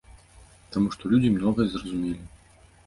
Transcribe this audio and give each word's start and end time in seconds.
Таму 0.75 0.89
што 0.95 1.03
людзі 1.13 1.31
многае 1.37 1.67
зразумелі. 1.77 2.21